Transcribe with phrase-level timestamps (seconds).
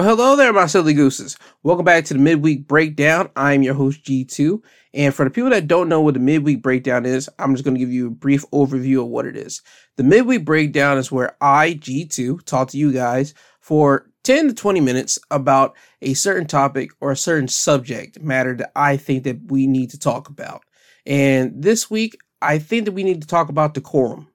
[0.00, 1.36] Well, hello there, my silly gooses.
[1.62, 3.28] Welcome back to the midweek breakdown.
[3.36, 4.62] I'm your host, G2.
[4.94, 7.74] And for the people that don't know what the midweek breakdown is, I'm just going
[7.74, 9.60] to give you a brief overview of what it is.
[9.98, 14.80] The midweek breakdown is where I, G2, talk to you guys for 10 to 20
[14.80, 19.66] minutes about a certain topic or a certain subject matter that I think that we
[19.66, 20.62] need to talk about.
[21.04, 24.28] And this week, I think that we need to talk about decorum.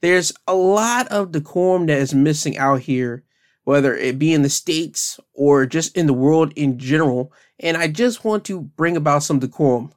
[0.00, 3.24] There's a lot of decorum that is missing out here
[3.64, 7.32] whether it be in the States or just in the world in general.
[7.60, 9.92] And I just want to bring about some decorum.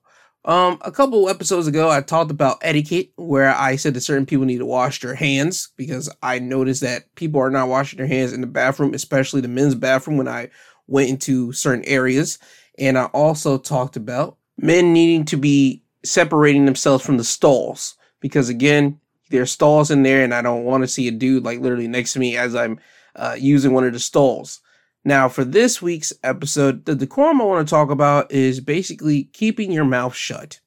[0.45, 4.45] Um, a couple episodes ago, I talked about etiquette, where I said that certain people
[4.45, 8.31] need to wash their hands because I noticed that people are not washing their hands
[8.31, 10.51] in the bathroom, especially the men's bathroom when I
[10.85, 12.37] went into certain areas.
[12.77, 18.47] And I also talked about men needing to be separating themselves from the stalls because,
[18.47, 18.99] again,
[19.31, 22.13] there's stalls in there, and I don't want to see a dude like literally next
[22.13, 22.79] to me as I'm
[23.15, 24.61] uh, using one of the stalls.
[25.03, 29.71] Now, for this week's episode, the decorum I want to talk about is basically keeping
[29.71, 30.59] your mouth shut.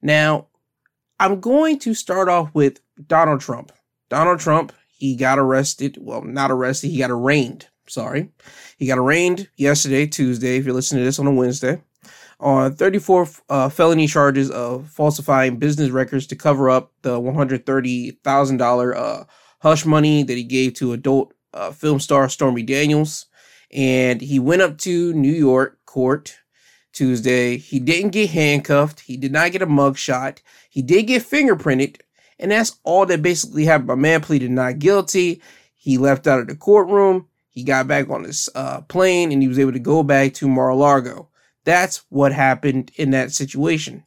[0.00, 0.46] Now,
[1.18, 3.72] I'm going to start off with Donald Trump.
[4.08, 5.98] Donald Trump, he got arrested.
[6.00, 7.68] Well, not arrested, he got arraigned.
[7.88, 8.30] Sorry.
[8.78, 11.82] He got arraigned yesterday, Tuesday, if you're listening to this on a Wednesday,
[12.40, 19.24] on 34 uh, felony charges of falsifying business records to cover up the $130,000 uh,
[19.60, 23.26] hush money that he gave to adult uh, film star Stormy Daniels,
[23.70, 26.36] and he went up to New York court
[26.92, 27.56] Tuesday.
[27.56, 29.00] He didn't get handcuffed.
[29.00, 30.38] He did not get a mugshot.
[30.68, 32.00] He did get fingerprinted,
[32.38, 33.88] and that's all that basically happened.
[33.88, 35.40] My man pleaded not guilty.
[35.74, 37.28] He left out of the courtroom.
[37.50, 40.48] He got back on his uh, plane, and he was able to go back to
[40.48, 41.28] Mar-a-Lago.
[41.64, 44.04] That's what happened in that situation.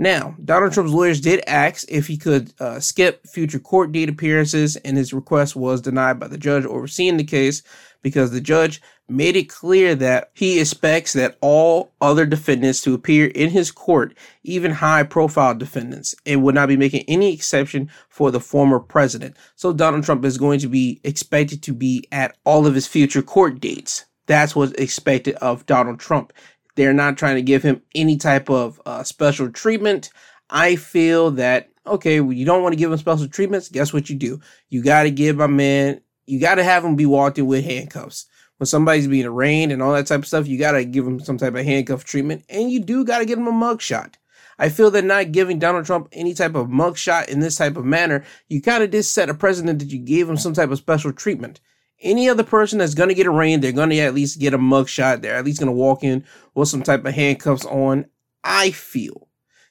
[0.00, 4.76] Now, Donald Trump's lawyers did ask if he could uh, skip future court date appearances,
[4.76, 7.64] and his request was denied by the judge overseeing the case
[8.00, 13.26] because the judge made it clear that he expects that all other defendants to appear
[13.26, 18.30] in his court, even high profile defendants, and would not be making any exception for
[18.30, 19.36] the former president.
[19.56, 23.22] So Donald Trump is going to be expected to be at all of his future
[23.22, 24.04] court dates.
[24.26, 26.32] That's what's expected of Donald Trump.
[26.78, 30.10] They're not trying to give him any type of uh, special treatment.
[30.48, 33.68] I feel that, okay, well, you don't want to give him special treatments.
[33.68, 34.38] Guess what you do?
[34.68, 37.64] You got to give my man, you got to have him be walked in with
[37.64, 38.26] handcuffs.
[38.58, 41.18] When somebody's being arraigned and all that type of stuff, you got to give him
[41.18, 42.44] some type of handcuff treatment.
[42.48, 44.14] And you do got to give him a mugshot.
[44.56, 47.86] I feel that not giving Donald Trump any type of mugshot in this type of
[47.86, 50.78] manner, you kind of just set a precedent that you gave him some type of
[50.78, 51.58] special treatment
[52.00, 54.58] any other person that's going to get arraigned, they're going to at least get a
[54.58, 55.22] mugshot.
[55.22, 58.06] They're at least going to walk in with some type of handcuffs on.
[58.44, 59.28] I feel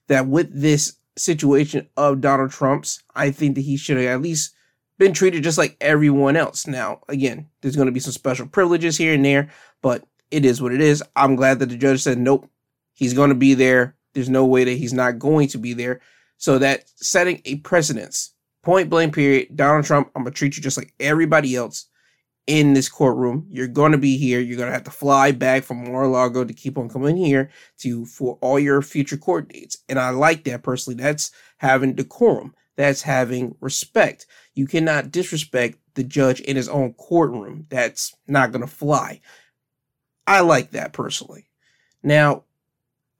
[0.08, 4.54] that with this situation of Donald Trump's, I think that he should have at least
[4.98, 6.68] been treated just like everyone else.
[6.68, 9.50] Now, again, there's going to be some special privileges here and there,
[9.82, 11.04] but it is what it is.
[11.16, 12.50] I'm glad that the judge said, nope,
[12.94, 13.96] he's going to be there.
[14.14, 16.02] There's no way that he's not going to be there.
[16.38, 18.34] So that setting a precedence,
[18.64, 21.88] point blank period, Donald Trump, I'm going to treat you just like everybody else
[22.47, 23.46] in this courtroom.
[23.52, 24.40] You're going to be here.
[24.40, 28.06] You're going to have to fly back from Mar-a-Lago to keep on coming here to
[28.06, 29.78] for all your future court dates.
[29.90, 31.02] And I like that personally.
[31.02, 32.56] That's having decorum.
[32.78, 34.25] That's having respect.
[34.53, 37.66] You cannot disrespect the judge in his own courtroom.
[37.69, 39.19] That's not going to fly.
[40.25, 41.50] I like that personally.
[42.03, 42.44] Now,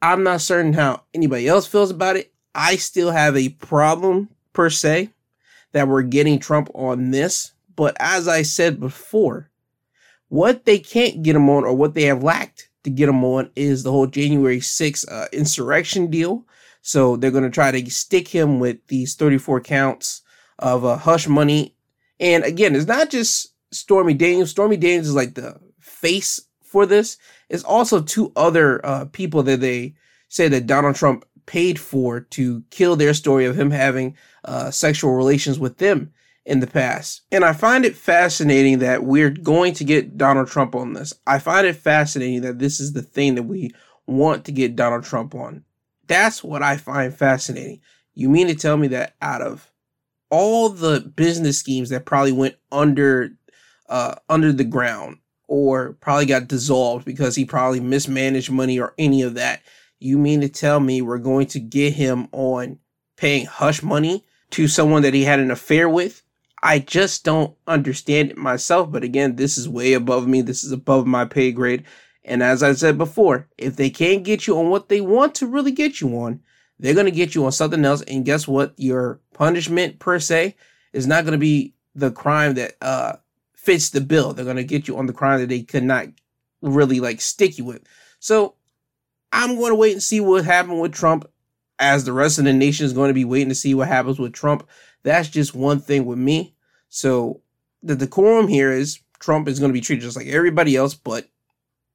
[0.02, 2.32] I'm not certain how anybody else feels about it.
[2.54, 5.10] I still have a problem per se
[5.74, 9.50] that we're getting Trump on this but as I said before,
[10.28, 13.52] what they can't get him on or what they have lacked to get him on
[13.56, 16.46] is the whole January 6th uh, insurrection deal.
[16.82, 20.24] So they're going to try to stick him with these 34 counts
[20.60, 21.76] of uh, hush money.
[22.20, 24.50] And again, it's not just Stormy Daniels.
[24.50, 27.18] Stormy Daniels is like the face for this.
[27.48, 29.96] It's also two other uh, people that they
[30.30, 35.14] say that Donald Trump paid for to kill their story of him having uh, sexual
[35.14, 36.12] relations with them
[36.48, 37.22] in the past.
[37.32, 41.14] And I find it fascinating that we're going to get Donald Trump on this.
[41.28, 43.72] I find it fascinating that this is the thing that we
[44.08, 45.66] want to get Donald Trump on.
[46.08, 47.82] That's what I find fascinating.
[48.16, 49.70] You mean to tell me that out of
[50.30, 53.32] all the business schemes that probably went under
[53.90, 55.18] uh, under the ground
[55.48, 59.62] or probably got dissolved because he probably mismanaged money or any of that,
[60.00, 62.80] you mean to tell me we're going to get him on
[63.18, 66.22] paying hush money to someone that he had an affair with
[66.64, 68.92] I just don't understand it myself.
[68.92, 70.42] But again, this is way above me.
[70.42, 71.84] This is above my pay grade.
[72.26, 75.48] And as I said before, if they can't get you on what they want to
[75.48, 76.42] really get you on,
[76.80, 78.02] they're going to get you on something else.
[78.02, 78.74] And guess what?
[78.78, 80.56] Your punishment per se
[80.94, 83.14] is not going to be the crime that uh,
[83.56, 84.34] fits the bill.
[84.34, 86.08] They're gonna get you on the crime that they could not
[86.62, 87.84] really like stick you with.
[88.20, 88.56] So
[89.32, 91.30] I'm going to wait and see what happened with Trump,
[91.80, 94.20] as the rest of the nation is going to be waiting to see what happens
[94.20, 94.68] with Trump.
[95.08, 96.54] That's just one thing with me.
[96.90, 97.40] So
[97.82, 101.30] the decorum here is Trump is going to be treated just like everybody else, but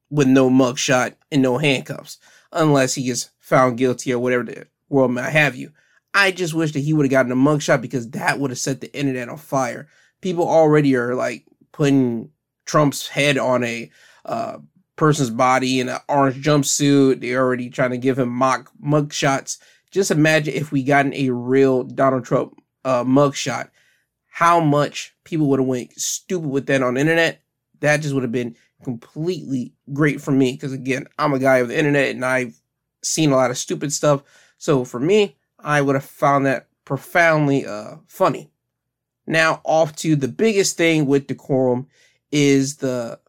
[0.09, 2.17] with no mugshot and no handcuffs,
[2.51, 5.71] unless he is found guilty or whatever the world might have you.
[6.15, 8.81] I just wish that he would have gotten a mugshot because that would have set
[8.81, 9.87] the internet on fire.
[10.21, 12.31] People already are like putting
[12.65, 13.91] Trump's head on a
[14.25, 14.57] uh,
[14.95, 17.21] person's body in an orange jumpsuit.
[17.21, 19.59] They're already trying to give him mock mugshots.
[19.91, 23.69] Just imagine if we gotten a real Donald Trump uh, mugshot,
[24.27, 27.41] how much people would have went stupid with that on the internet.
[27.79, 31.69] That just would have been completely great for me because again, I'm a guy of
[31.69, 32.59] the internet and I've
[33.01, 34.23] seen a lot of stupid stuff.
[34.57, 38.51] So for me, I would have found that profoundly uh, funny.
[39.25, 41.87] Now off to the biggest thing with decorum
[42.31, 43.19] is the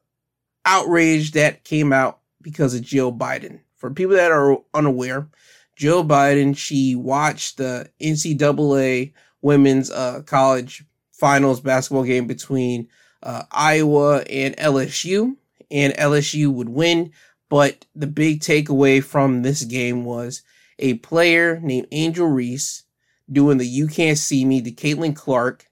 [0.64, 3.60] outrage that came out because of Jill Biden.
[3.76, 5.28] For people that are unaware,
[5.76, 9.12] Joe Biden, she watched the NCAA
[9.44, 12.88] women's uh, college finals basketball game between
[13.22, 15.36] uh, Iowa and LSU,
[15.70, 17.12] and LSU would win.
[17.50, 20.42] But the big takeaway from this game was
[20.78, 22.84] a player named Angel Reese
[23.30, 25.66] doing the You Can't See Me to Caitlin Clark,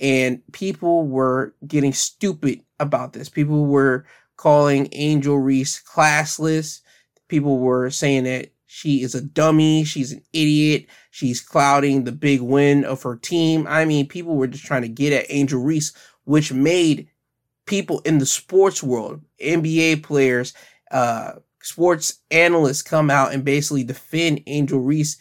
[0.00, 3.28] and people were getting stupid about this.
[3.28, 4.06] People were
[4.36, 6.80] calling Angel Reese classless.
[7.28, 12.40] People were saying that she is a dummy, she's an idiot, she's clouding the big
[12.40, 13.66] win of her team.
[13.68, 17.08] I mean, people were just trying to get at Angel Reese, which made
[17.66, 20.54] people in the sports world, NBA players,
[20.92, 25.16] uh, sports analysts come out and basically defend Angel Reese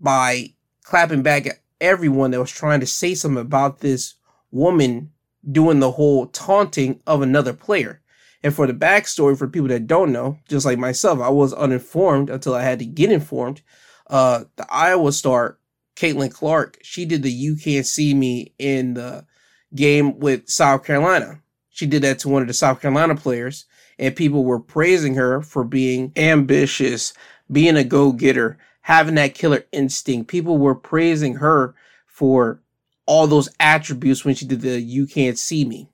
[0.00, 0.52] by
[0.82, 4.14] clapping back at everyone that was trying to say something about this
[4.50, 5.12] woman
[5.48, 8.02] doing the whole taunting of another player.
[8.42, 12.30] And for the backstory, for people that don't know, just like myself, I was uninformed
[12.30, 13.62] until I had to get informed.
[14.06, 15.58] Uh, the Iowa star,
[15.94, 19.26] Caitlin Clark, she did the You Can't See Me in the
[19.74, 21.42] game with South Carolina.
[21.68, 23.66] She did that to one of the South Carolina players,
[23.98, 27.12] and people were praising her for being ambitious,
[27.52, 30.28] being a go getter, having that killer instinct.
[30.28, 31.74] People were praising her
[32.06, 32.60] for
[33.06, 35.88] all those attributes when she did the You Can't See Me.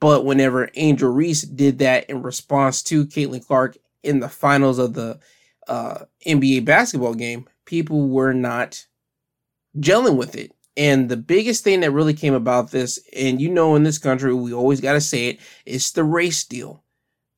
[0.00, 4.94] But whenever Angel Reese did that in response to Caitlin Clark in the finals of
[4.94, 5.20] the
[5.68, 8.86] uh, NBA basketball game, people were not
[9.78, 10.52] gelling with it.
[10.76, 14.32] And the biggest thing that really came about this, and you know, in this country,
[14.32, 16.82] we always got to say it, it's the race deal.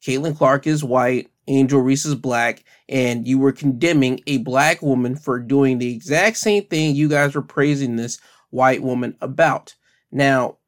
[0.07, 5.17] Caitlin Clark is white, Angel Reese is black, and you were condemning a black woman
[5.17, 8.21] for doing the exact same thing you guys were praising this
[8.51, 9.75] white woman about.
[10.13, 10.59] Now,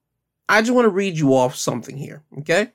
[0.48, 2.72] I just want to read you off something here, okay?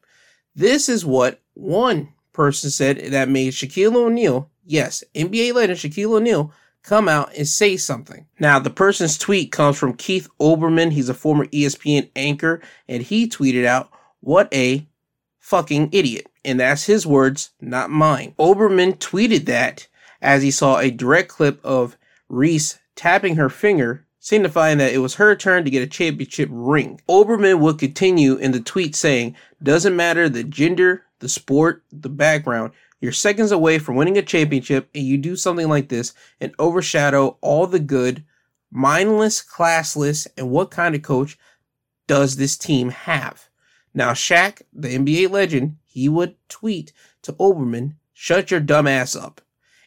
[0.56, 6.52] This is what one person said that made Shaquille O'Neal, yes, NBA legend Shaquille O'Neal,
[6.84, 8.26] come out and say something.
[8.40, 10.92] Now, the person's tweet comes from Keith Olbermann.
[10.92, 13.92] He's a former ESPN anchor, and he tweeted out,
[14.22, 14.88] What a
[15.40, 16.28] fucking idiot.
[16.46, 18.34] And that's his words, not mine.
[18.40, 19.88] Olbermann tweeted that
[20.22, 21.98] as he saw a direct clip of
[22.30, 27.02] Reese tapping her finger signifying that it was her turn to get a championship ring.
[27.10, 32.72] Olbermann would continue in the tweet saying, Doesn't matter the gender, the sport, the background,
[33.02, 37.38] you're seconds away from winning a championship, and you do something like this and overshadow
[37.42, 38.24] all the good,
[38.72, 41.38] mindless, classless, and what kind of coach
[42.08, 43.50] does this team have?
[43.94, 46.92] Now, Shaq, the NBA legend, he would tweet
[47.24, 49.40] to Olbermann, Shut your dumb ass up.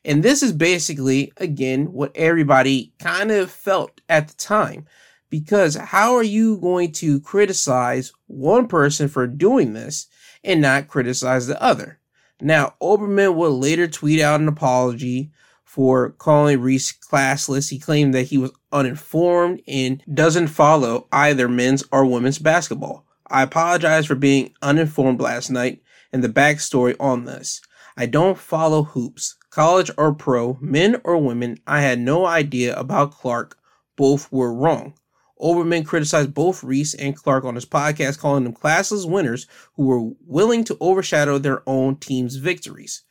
[0.04, 4.86] And this is basically, again, what everybody kind of felt at the time.
[5.30, 10.08] Because how are you going to criticize one person for doing this
[10.44, 12.00] and not criticize the other?
[12.40, 15.30] Now, Olbermann would later tweet out an apology
[15.64, 17.70] for calling Reese classless.
[17.70, 23.06] He claimed that he was uninformed and doesn't follow either men's or women's basketball.
[23.30, 25.82] I apologize for being uninformed last night
[26.12, 27.62] and the backstory on this.
[27.96, 33.12] I don't follow hoops college or pro, men or women, I had no idea about
[33.12, 33.58] Clark.
[33.96, 34.94] Both were wrong.
[35.40, 40.14] Olbermann criticized both Reese and Clark on his podcast, calling them classless winners who were
[40.26, 43.02] willing to overshadow their own team's victories.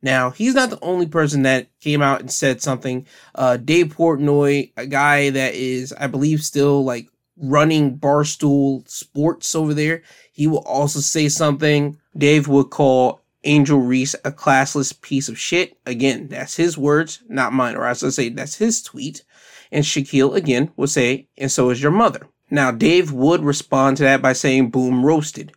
[0.00, 3.06] Now, he's not the only person that came out and said something.
[3.34, 9.74] Uh, Dave Portnoy, a guy that is, I believe, still like running Barstool Sports over
[9.74, 10.02] there,
[10.32, 11.98] he will also say something.
[12.16, 15.78] Dave would call Angel Reese a classless piece of shit.
[15.86, 17.76] Again, that's his words, not mine.
[17.76, 19.24] Or I say, that's his tweet.
[19.72, 22.28] And Shaquille again will say, and so is your mother.
[22.50, 25.52] Now, Dave would respond to that by saying, boom, roasted.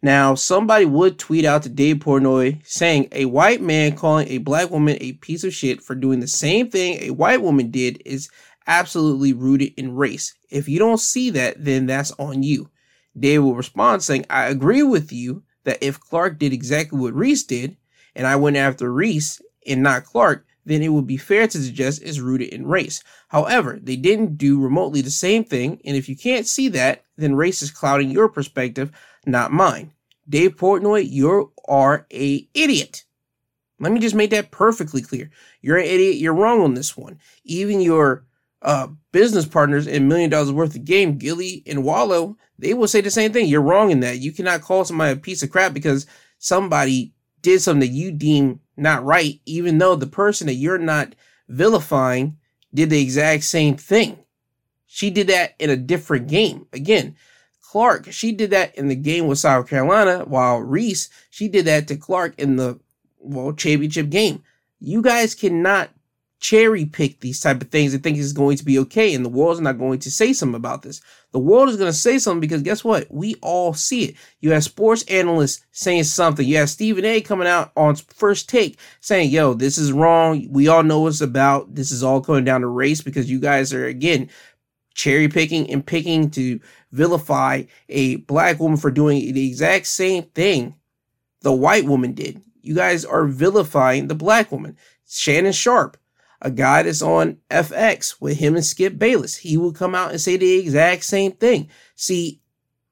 [0.00, 4.70] Now, somebody would tweet out to Dave Portnoy saying a white man calling a black
[4.70, 8.30] woman a piece of shit for doing the same thing a white woman did is
[8.66, 10.34] absolutely rooted in race.
[10.50, 12.70] If you don't see that, then that's on you.
[13.18, 17.44] Dave will respond saying, I agree with you that if Clark did exactly what Reese
[17.44, 17.76] did,
[18.16, 22.02] and I went after Reese and not Clark, then it would be fair to suggest
[22.02, 23.02] it's rooted in race.
[23.28, 27.34] However, they didn't do remotely the same thing, and if you can't see that, then
[27.34, 28.90] race is clouding your perspective,
[29.26, 29.92] not mine.
[30.26, 33.04] Dave Portnoy, you are a idiot.
[33.78, 35.30] Let me just make that perfectly clear.
[35.60, 36.16] You're an idiot.
[36.16, 37.18] You're wrong on this one.
[37.44, 38.24] Even your
[38.62, 43.00] uh, business partners in Million Dollaz Worth of Game, Gillie and Wallo, they will say
[43.00, 43.46] the same thing.
[43.46, 44.18] You're wrong in that.
[44.18, 46.06] You cannot call somebody a piece of crap because
[46.38, 51.14] somebody did something that you deem not right, even though the person that you're not
[51.48, 52.36] vilifying
[52.74, 54.18] did the exact same thing.
[54.86, 56.66] She did that in a different game.
[56.72, 57.16] Again,
[57.60, 61.86] Clark, she did that in the game with South Carolina, while Reese, she did that
[61.88, 62.80] to Clark in the
[63.18, 64.42] well championship game.
[64.80, 65.90] You guys cannot
[66.40, 69.28] cherry pick these type of things and think it's going to be okay and the
[69.28, 71.00] world's not going to say something about this.
[71.32, 73.06] The world is going to say something because guess what?
[73.10, 74.14] We all see it.
[74.40, 76.46] You have sports analysts saying something.
[76.46, 80.46] You have stephen a coming out on first take saying yo this is wrong.
[80.50, 81.74] We all know what's about.
[81.74, 84.30] This is all coming down to race because you guys are again
[84.94, 86.60] cherry picking and picking to
[86.92, 90.74] vilify a black woman for doing the exact same thing
[91.42, 92.40] the white woman did.
[92.62, 94.76] You guys are vilifying the black woman.
[95.08, 95.96] Shannon sharpe
[96.40, 99.36] a guy that's on FX with him and Skip Bayless.
[99.36, 101.68] He will come out and say the exact same thing.
[101.96, 102.40] See,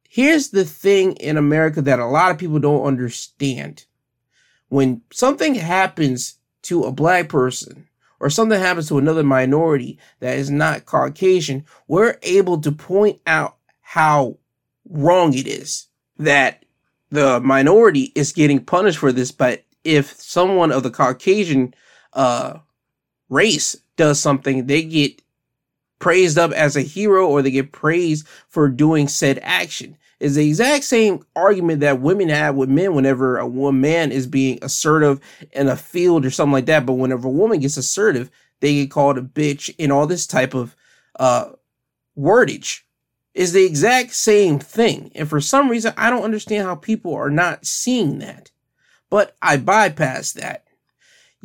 [0.08, 3.86] here's the thing in America that a lot of people don't understand.
[4.68, 7.86] When something happens to a black person
[8.18, 13.56] or something happens to another minority that is not Caucasian, we're able to point out
[13.80, 14.38] how
[14.88, 15.86] wrong it is
[16.18, 16.64] that
[17.10, 19.30] the minority is getting punished for this.
[19.30, 21.74] But if someone of the Caucasian
[22.12, 22.58] uh,
[23.28, 25.22] race does something, they get
[25.98, 29.96] praised up as a hero or they get praised for doing said action.
[30.18, 34.58] Is the exact same argument that women have with men whenever a man is being
[34.62, 35.20] assertive
[35.52, 36.86] in a field or something like that.
[36.86, 38.30] But whenever a woman gets assertive,
[38.60, 40.74] they get called a bitch and all this type of
[41.20, 41.50] uh,
[42.18, 42.80] wordage
[43.34, 45.12] is the exact same thing.
[45.14, 48.50] And for some reason, I don't understand how people are not seeing that.
[49.10, 50.65] But I bypass that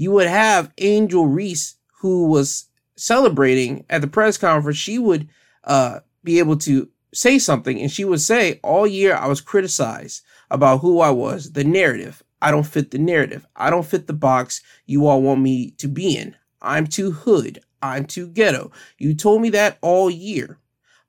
[0.01, 4.79] you would have Angel Reese, who was celebrating at the press conference.
[4.79, 5.29] She would
[5.63, 10.23] uh, be able to say something, and she would say, All year I was criticized
[10.49, 12.23] about who I was, the narrative.
[12.41, 13.45] I don't fit the narrative.
[13.55, 16.35] I don't fit the box you all want me to be in.
[16.63, 17.59] I'm too hood.
[17.83, 18.71] I'm too ghetto.
[18.97, 20.57] You told me that all year.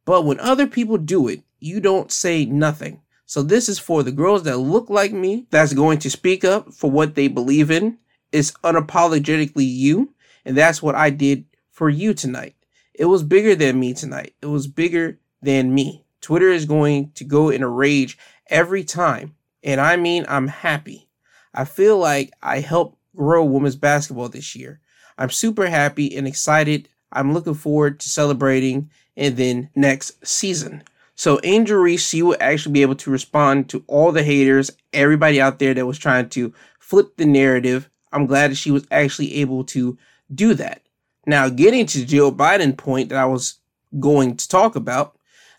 [0.05, 3.01] But when other people do it, you don't say nothing.
[3.25, 6.75] So this is for the girls that look like me, that's going to speak up
[6.75, 7.97] for what they believe in,
[8.33, 10.15] is unapologetically you.
[10.45, 12.57] And that's what I did for you tonight.
[12.95, 14.35] It was bigger than me tonight.
[14.43, 16.05] It was bigger than me.
[16.21, 19.35] Twitter is going to go in a rage every time.
[19.63, 21.09] And I mean, I'm happy.
[21.55, 24.81] I feel like I helped grow women's basketball this year.
[25.19, 26.89] I'm super happy and excited.
[27.13, 30.83] I'm looking forward to celebrating and then next season.
[31.15, 35.41] So Angel Reese, you will actually be able to respond to all the haters, everybody
[35.41, 39.37] out there that was trying to flip the narrative I'm glad that she was actually
[39.37, 39.99] able to
[40.35, 40.83] do that.
[41.27, 43.59] Now, getting to Jill Biden point that I was
[43.99, 45.17] going to talk about,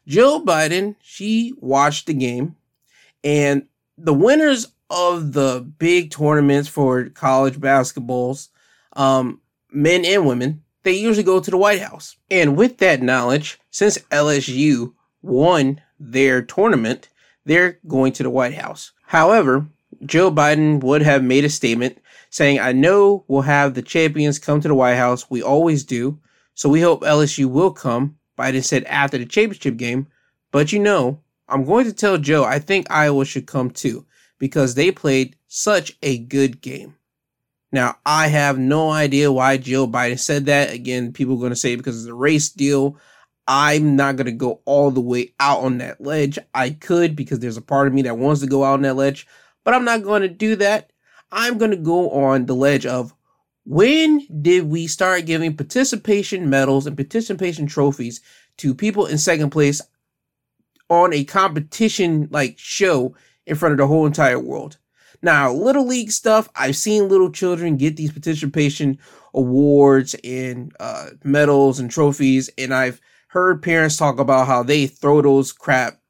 [0.07, 2.55] Jill Biden, she watched the game
[3.23, 3.67] and
[3.97, 8.49] the winners of the big tournaments for college basketballs,
[8.93, 9.41] um,
[9.71, 12.17] men and women, they usually go to the White House.
[12.29, 17.09] And with that knowledge, since LSU won their tournament,
[17.45, 18.91] they're going to the White House.
[19.03, 19.67] However,
[20.05, 21.99] Joe Biden would have made a statement
[22.33, 25.29] saying, I know we'll have the champions come to the White House.
[25.29, 26.19] We always do.
[26.55, 28.17] So we hope LSU will come.
[28.39, 30.07] Biden said after the championship game.
[30.51, 34.07] But you know, I'm going to tell Joe, I think Iowa should come too
[34.39, 36.95] because they played such a good game.
[37.71, 40.73] Now, I have no idea why Joe Biden said that.
[40.73, 42.97] Again, people are going to say because it's a race deal.
[43.47, 46.39] I'm not going to go all the way out on that ledge.
[46.55, 48.95] I could because there's a part of me that wants to go out on that
[48.95, 49.27] ledge,
[49.63, 50.89] but I'm not going to do that.
[51.33, 53.13] I'm going to go on the ledge of
[53.65, 58.21] when did we start giving participation medals and participation trophies
[58.57, 59.81] to people in second place
[60.89, 63.15] on a competition like show
[63.47, 64.77] in front of the whole entire world?
[65.23, 68.99] Now, little league stuff, I've seen little children get these participation
[69.33, 75.21] awards and uh, medals and trophies, and I've heard parents talk about how they throw
[75.21, 76.02] those crap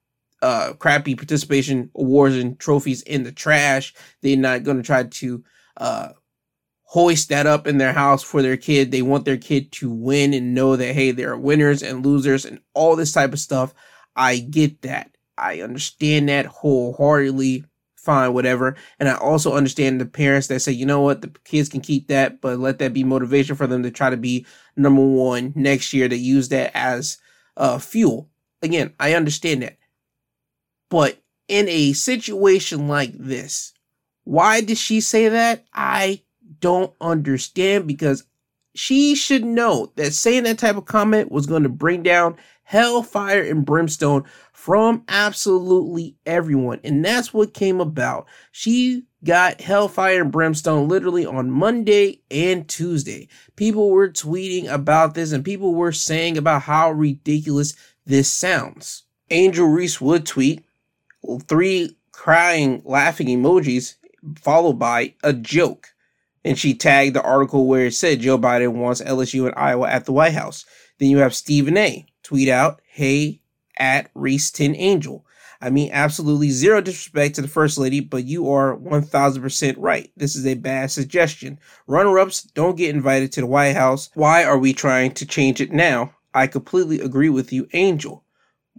[0.43, 3.93] uh, crappy participation awards and trophies in the trash.
[4.21, 5.43] They're not going to try to
[5.77, 6.09] uh,
[6.83, 8.91] hoist that up in their house for their kid.
[8.91, 12.43] They want their kid to win and know that, hey, there are winners and losers
[12.43, 13.73] and all this type of stuff.
[14.17, 15.15] I get that.
[15.38, 17.63] I understand that wholeheartedly.
[17.95, 18.75] Fine, whatever.
[19.00, 22.09] And I also understand the parents that say, you know what, the kids can keep
[22.09, 24.45] that, but let that be motivation for them to try to be
[24.75, 27.17] number one next year to use that as
[27.55, 28.29] uh, fuel.
[28.62, 29.77] Again, I understand that.
[30.93, 33.73] But in a situation like this,
[34.25, 35.65] why did she say that?
[35.73, 36.21] I
[36.59, 38.25] don't understand because
[38.75, 43.41] she should know that saying that type of comment was going to bring down hellfire
[43.41, 46.79] and brimstone from absolutely everyone.
[46.83, 48.27] And that's what came about.
[48.51, 53.29] She got hellfire and brimstone literally on Monday and Tuesday.
[53.55, 57.73] People were tweeting about this and people were saying about how ridiculous
[58.05, 59.05] this sounds.
[59.31, 60.63] Angel Reese would tweet,
[61.47, 63.95] three crying, laughing emojis,
[64.37, 65.89] followed by a joke.
[66.45, 70.05] And she tagged the article where it said Joe Biden wants LSU and Iowa at
[70.05, 70.65] the White House.
[70.99, 72.05] Then you have Stephen A.
[72.21, 73.41] tweet out, hey,
[73.77, 75.25] at Reese 10 Angel.
[75.61, 80.11] I mean, absolutely zero disrespect to the First Lady, but you are 1000% right.
[80.17, 81.57] This is a bad suggestion.
[81.87, 84.09] Runner ups don't get invited to the White House.
[84.13, 86.13] Why are we trying to change it now?
[86.33, 88.25] I completely agree with you, Angel.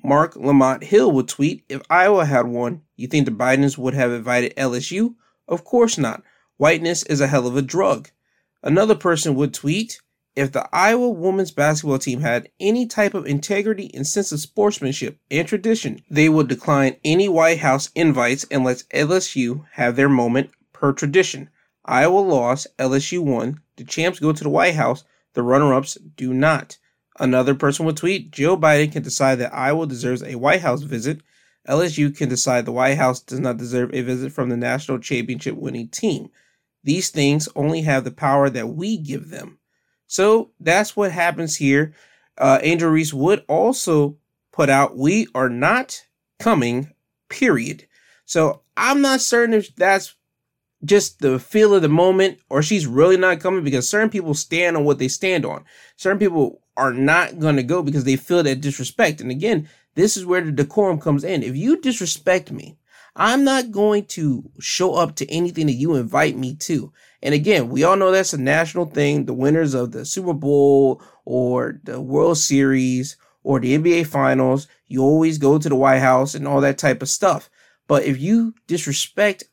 [0.03, 4.11] Marc Lamont Hill would tweet If Iowa had won, you think the Bidens would have
[4.11, 5.15] invited LSU?
[5.47, 6.23] Of course not.
[6.57, 8.11] Whiteness is a hell of a drug.
[8.63, 10.01] Another person would tweet
[10.35, 15.19] If the Iowa women's basketball team had any type of integrity and sense of sportsmanship
[15.31, 20.51] and tradition, they would decline any White House invites and let LSU have their moment
[20.73, 21.51] per tradition.
[21.85, 23.61] Iowa lost, LSU won.
[23.77, 26.79] The champs go to the White House, the runner ups do not.
[27.19, 31.21] Another person would tweet Joe Biden can decide that Iowa deserves a White House visit.
[31.69, 35.57] LSU can decide the White House does not deserve a visit from the national championship
[35.57, 36.29] winning team.
[36.83, 39.59] These things only have the power that we give them.
[40.07, 41.95] So that's what happens here.
[42.37, 44.19] Uh, Angel Reese would also
[44.53, 46.05] put out, We are not
[46.39, 46.93] coming,
[47.29, 47.87] period.
[48.27, 50.15] So I'm not certain if that's
[50.85, 54.77] just the feel of the moment or she's really not coming because certain people stand
[54.77, 55.65] on what they stand on.
[55.97, 59.21] Certain people are not going to go because they feel that disrespect.
[59.21, 61.43] And again, this is where the decorum comes in.
[61.43, 62.77] If you disrespect me,
[63.17, 66.93] I'm not going to show up to anything that you invite me to.
[67.23, 69.25] And again, we all know that's a national thing.
[69.25, 75.03] The winners of the Super Bowl or the World Series or the NBA Finals, you
[75.03, 77.49] always go to the White House and all that type of stuff.
[77.87, 79.45] But if you disrespect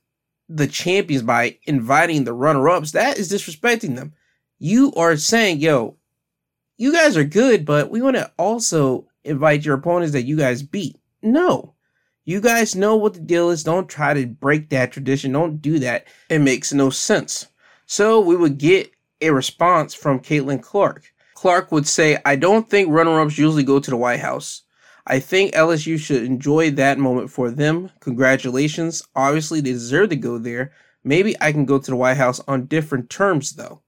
[0.50, 4.14] the champions by inviting the runner ups, that is disrespecting them.
[4.58, 5.98] You are saying, yo,
[6.82, 10.64] you guys are good, but we want to also invite your opponents that you guys
[10.64, 11.00] beat.
[11.22, 11.76] No.
[12.26, 13.64] You guys know what the deal is.
[13.64, 15.32] Don't try to break that tradition.
[15.32, 16.08] Don't do that.
[16.28, 17.46] It makes no sense.
[17.86, 18.90] So we would get
[19.22, 21.14] a response from Caitlin Clark.
[21.36, 24.64] Clark would say, I don't think runner ups usually go to the White House.
[25.06, 27.92] I think LSU should enjoy that moment for them.
[28.00, 29.04] Congratulations.
[29.16, 30.72] Obviously, they deserve to go there.
[31.04, 33.84] Maybe I can go to the White House on different terms, though.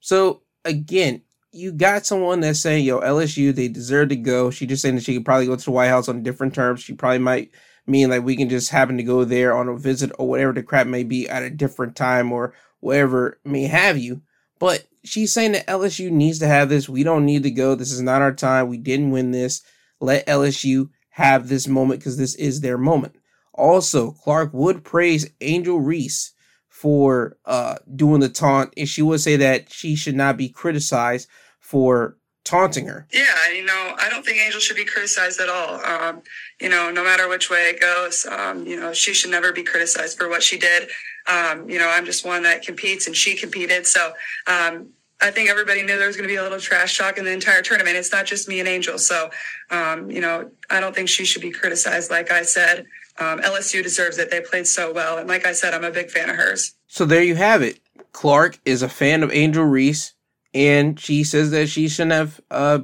[0.00, 4.50] So, again, you got someone that's saying, yo, LSU, they deserve to go.
[4.50, 6.80] She just saying that she could probably go to the White House on different terms.
[6.80, 7.50] She probably might
[7.86, 10.62] mean like we can just happen to go there on a visit or whatever the
[10.62, 14.22] crap may be at a different time or whatever may have you.
[14.58, 16.88] But she's saying that LSU needs to have this.
[16.88, 17.74] We don't need to go.
[17.74, 18.68] This is not our time.
[18.68, 19.62] We didn't win this.
[20.00, 23.16] Let LSU have this moment because this is their moment.
[23.54, 26.32] Also, Clark would praise Angel Reese
[26.80, 31.28] for uh, doing the taunt, and she would say that she should not be criticized
[31.58, 33.06] for taunting her.
[33.12, 35.74] Yeah, you know, I don't think Angel should be criticized at all.
[35.84, 36.22] Um,
[36.58, 39.62] you know, no matter which way it goes, um, you know, she should never be
[39.62, 40.88] criticized for what she did.
[41.26, 44.12] Um, you know, I'm just one that competes, and she competed, so
[44.46, 44.88] um,
[45.20, 47.32] I think everybody knew there was going to be a little trash talk in the
[47.32, 47.98] entire tournament.
[47.98, 48.96] It's not just me and Angel.
[48.96, 49.28] So,
[49.68, 52.10] um, you know, I don't think she should be criticized.
[52.10, 52.86] Like I said,
[53.20, 54.30] um, LSU deserves it.
[54.30, 55.18] They played so well.
[55.18, 56.74] And like I said, I'm a big fan of hers.
[56.86, 57.78] So there you have it.
[58.12, 60.14] Clark is a fan of Angel Reese,
[60.52, 62.80] and she says that she shouldn't have uh,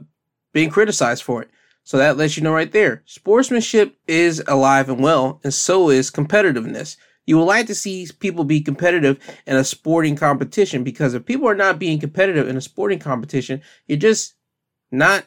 [0.52, 1.50] been criticized for it.
[1.84, 3.02] So that lets you know right there.
[3.06, 6.96] Sportsmanship is alive and well, and so is competitiveness.
[7.26, 11.48] You would like to see people be competitive in a sporting competition because if people
[11.48, 14.34] are not being competitive in a sporting competition, you're just
[14.90, 15.26] not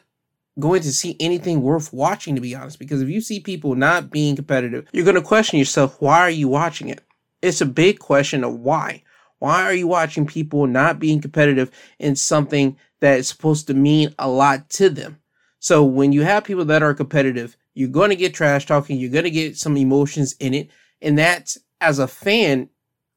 [0.60, 2.78] going to see anything worth watching, to be honest.
[2.78, 6.30] Because if you see people not being competitive, you're going to question yourself why are
[6.30, 7.02] you watching it?
[7.42, 9.02] It's a big question of why.
[9.38, 14.14] Why are you watching people not being competitive in something that is supposed to mean
[14.18, 15.18] a lot to them?
[15.58, 19.10] So when you have people that are competitive, you're going to get trash talking, you're
[19.10, 20.70] going to get some emotions in it,
[21.00, 22.68] and that as a fan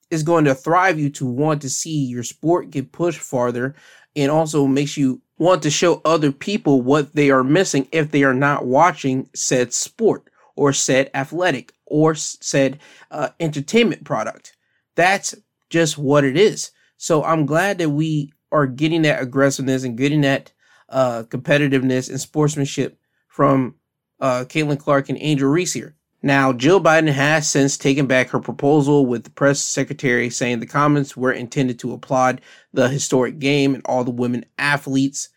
[0.10, 3.75] is going to thrive you to want to see your sport get pushed farther
[4.15, 8.24] and also makes you want to show other people what they are missing if they
[8.24, 12.80] are not watching said sport or said athletic or said
[13.12, 14.56] uh, entertainment product.
[14.96, 15.36] That's
[15.69, 16.72] just what it is.
[16.98, 20.52] So I'm glad that we are getting that aggressiveness and getting that
[20.89, 23.76] uh, competitiveness and sportsmanship from
[24.19, 25.96] uh, Caitlin Clark and Angel Reese here.
[26.25, 30.65] Now, Jill Biden has since taken back her proposal with the press secretary saying the
[30.65, 32.39] comments were intended to applaud
[32.71, 35.27] the historic game and all the women athletes.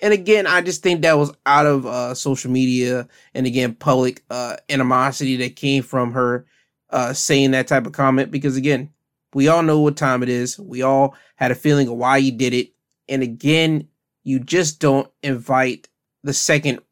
[0.00, 4.22] And again, I just think that was out of uh, social media and again, public
[4.30, 6.46] uh, animosity that came from her
[6.90, 8.90] uh, saying that type of comment because again,
[9.34, 10.60] we all know what time it is.
[10.60, 12.72] We all had a feeling of why you did it.
[13.08, 13.88] And again,
[14.22, 15.88] you just don't invite
[16.22, 16.82] the second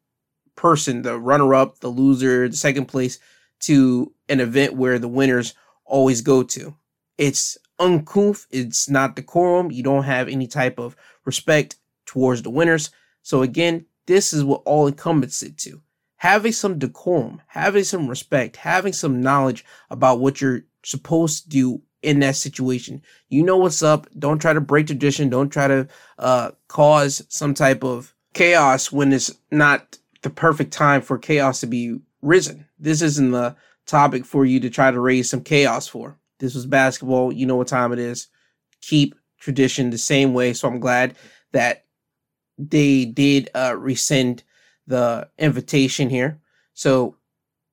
[0.57, 3.17] person, the runner up, the loser, the second place
[3.61, 5.53] to an event where the winners
[5.85, 6.75] always go to.
[7.17, 12.91] It's uncouth, it's not decorum, you don't have any type of respect towards the winners.
[13.21, 15.81] So again, this is what all incumbents sit to.
[16.17, 21.81] Having some decorum, having some respect, having some knowledge about what you're supposed to do
[22.01, 23.01] in that situation.
[23.29, 24.07] You know what's up.
[24.17, 25.29] Don't try to break tradition.
[25.29, 25.87] Don't try to
[26.19, 31.67] uh, cause some type of chaos when it's not the perfect time for chaos to
[31.67, 32.67] be risen.
[32.79, 36.17] This isn't the topic for you to try to raise some chaos for.
[36.39, 37.31] This was basketball.
[37.31, 38.27] You know what time it is.
[38.81, 40.53] Keep tradition the same way.
[40.53, 41.15] So I'm glad
[41.51, 41.85] that
[42.57, 44.43] they did uh, rescind
[44.87, 46.39] the invitation here.
[46.73, 47.15] So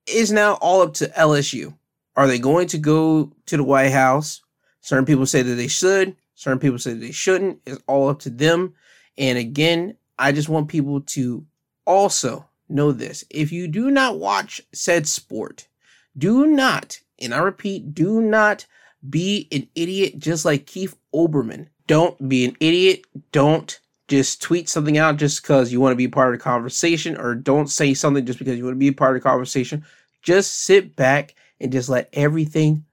[0.06, 1.76] it's now all up to LSU.
[2.14, 4.42] Are they going to go to the White House?
[4.80, 6.16] Certain people say that they should.
[6.34, 7.60] Certain people say they shouldn't.
[7.66, 8.74] It's all up to them.
[9.16, 11.46] And again, I just want people to
[11.86, 13.24] also know this.
[13.30, 15.68] If you do not watch said sport,
[16.16, 18.66] do not, and I repeat, do not
[19.08, 21.68] be an idiot just like Keith Olbermann.
[21.86, 23.04] Don't be an idiot.
[23.32, 27.16] Don't just tweet something out just because you want to be part of the conversation,
[27.16, 29.84] or don't say something just because you want to be part of the conversation.
[30.22, 32.84] Just sit back and just let everything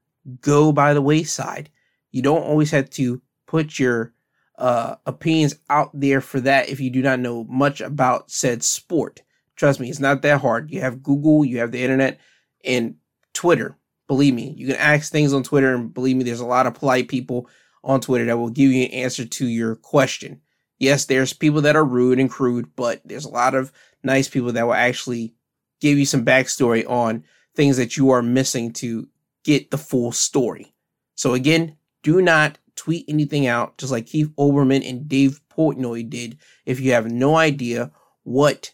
[0.42, 1.70] go by the wayside.
[2.12, 4.14] You don't always have to put your
[4.58, 9.22] uh, opinions out there for that if you do not know much about said sport.
[9.60, 10.72] Trust me, it's not that hard.
[10.72, 12.18] You have Google, you have the internet,
[12.64, 12.96] and
[13.34, 13.78] Twitter.
[14.08, 16.76] Believe me, you can ask things on Twitter, and believe me, there's a lot of
[16.76, 17.50] polite people
[17.84, 20.40] on Twitter that will give you an answer to your question.
[20.78, 24.54] Yes, there's people that are rude and crude, but there's a lot of nice people
[24.54, 25.34] that will actually
[25.82, 29.10] give you some backstory on things that you are missing to
[29.44, 30.74] get the full story.
[31.16, 36.38] So again, do not tweet anything out, just like Keith Olbermann and Dave Portnoy did,
[36.66, 37.92] if you have no idea
[38.24, 38.72] what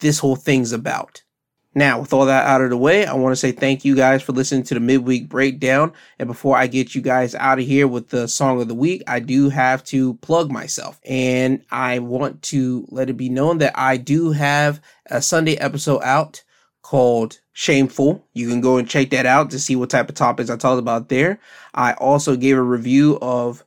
[0.00, 1.22] this whole thing's about.
[1.76, 4.22] Now, with all that out of the way, I want to say thank you guys
[4.22, 5.92] for listening to the midweek breakdown.
[6.18, 9.02] And before I get you guys out of here with the song of the week,
[9.06, 10.98] I do have to plug myself.
[11.04, 14.80] And I want to let it be known that I do have
[15.10, 16.42] a Sunday episode out
[16.80, 18.26] called Shameful.
[18.32, 20.78] You can go and check that out to see what type of topics I talked
[20.78, 21.38] about there.
[21.74, 23.65] I also gave a review of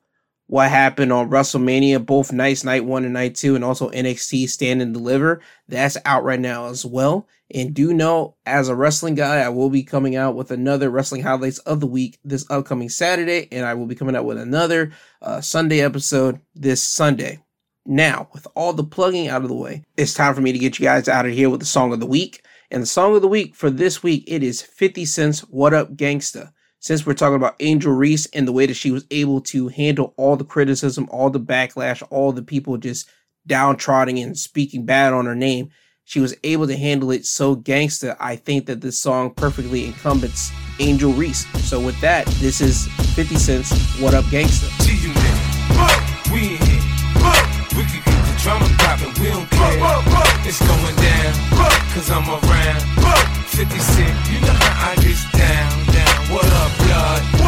[0.50, 4.82] what happened on WrestleMania, both nights, night one and night two, and also NXT Stand
[4.82, 5.42] and Deliver.
[5.68, 7.28] That's out right now as well.
[7.54, 11.22] And do know, as a wrestling guy, I will be coming out with another wrestling
[11.22, 14.92] highlights of the week this upcoming Saturday, and I will be coming out with another
[15.22, 17.44] uh, Sunday episode this Sunday.
[17.86, 20.80] Now, with all the plugging out of the way, it's time for me to get
[20.80, 22.44] you guys out of here with the song of the week.
[22.72, 25.94] And the song of the week for this week, it is 50 Cent's What Up
[25.94, 26.54] Gangsta.
[26.82, 30.14] Since we're talking about Angel Reese and the way that she was able to handle
[30.16, 33.10] all the criticism, all the backlash, all the people just
[33.46, 35.72] downtrodden and speaking bad on her name,
[36.06, 38.16] she was able to handle it so gangsta.
[38.20, 41.46] I think that this song perfectly encompass Angel Reese.
[41.70, 44.70] So with that, this is 50 Cent's What Up Gangsta.
[46.32, 46.80] We in here.
[47.76, 49.80] We can keep the drama poppin', we don't care.
[50.48, 51.34] It's going down,
[51.94, 52.82] cause I'm around.
[53.48, 55.59] 50 Cent, you know how I get down, down.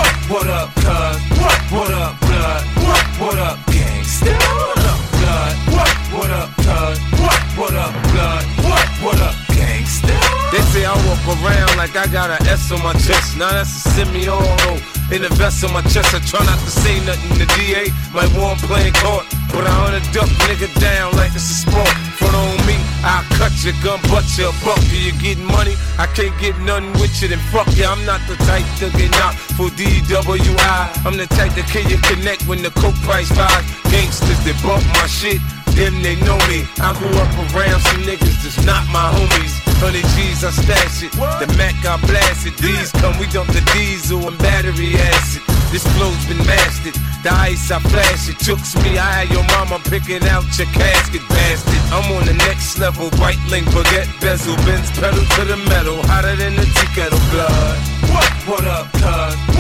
[0.01, 0.17] What?
[0.33, 0.47] What?
[0.49, 1.21] Up, cuz?
[1.37, 1.59] What?
[1.69, 2.63] What up, blood?
[2.81, 3.05] What?
[3.21, 4.33] What up, gangsta?
[4.33, 5.55] What up, blood?
[5.77, 5.93] What?
[6.09, 6.97] What up, cuz?
[7.21, 7.41] What?
[7.53, 8.43] What up, blood?
[8.65, 8.87] What?
[9.05, 10.17] What up, gangsta?
[10.49, 13.37] They say I walk around like I got an S on my chest.
[13.37, 14.81] Now that's a semi-auto.
[15.13, 17.37] In the vest on my chest, I try not to say nothing.
[17.37, 19.29] The DA might want playing court.
[19.53, 21.93] But I wanna duck nigga down like it's a sport.
[22.17, 22.60] Front on
[23.03, 24.79] I'll cut your gun, butt your buck.
[24.91, 25.75] You getting money?
[25.97, 27.85] I can't get nothing with you, then fuck you.
[27.85, 31.05] I'm not the type to get knocked for DWI.
[31.05, 33.65] I'm the type to kill you connect when the coke price rise.
[33.89, 35.41] Gangsters that bump my shit
[35.75, 36.67] them they know me.
[36.79, 39.55] I grew up around some niggas that's not my homies.
[39.79, 41.11] Hundred G's, I stash it.
[41.13, 42.55] The Mac, I blast it.
[42.57, 45.41] These come, we dump the diesel and battery acid.
[45.71, 46.95] This flow's been mastered.
[47.23, 48.37] The ice, I flash it.
[48.37, 51.77] Chooks me, I had your mama picking out your casket, bastard.
[51.93, 53.11] I'm on the next level.
[53.21, 54.55] White link, baguette bezel.
[54.65, 56.01] Benz pedal to the metal.
[56.09, 57.77] Hotter than the tea kettle blood.
[58.09, 58.31] What?
[58.49, 59.50] What up, cuz?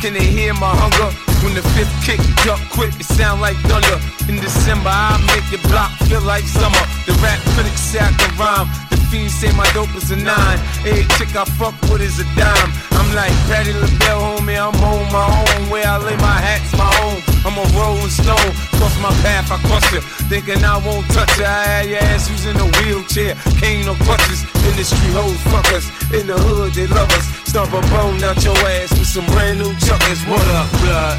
[0.00, 1.12] Can they hear my hunger?
[1.44, 4.00] When the fifth kick, jump quick, it sound like thunder.
[4.32, 6.80] In December, I make your block feel like summer.
[7.04, 8.64] The rap critics say I can rhyme.
[8.88, 10.58] The fiends say my dope is a nine.
[10.88, 12.70] Every chick I fuck with is a dime.
[12.96, 14.56] I'm like Patti LaBelle, homie.
[14.56, 15.68] I'm on my own.
[15.68, 17.29] Where I lay my hat's my home.
[17.44, 18.52] I'm a rolling stone.
[18.76, 20.00] Cross my path, I cross you.
[20.28, 21.44] Thinking I won't touch you.
[21.44, 23.34] I had your ass using a wheelchair.
[23.56, 24.44] Cane no crutches.
[24.68, 25.88] Industry hoes fuck us.
[26.12, 27.26] In the hood, they love us.
[27.48, 30.20] Stomp a bone out your ass with some brand new chuckers.
[30.28, 31.16] What up, blood?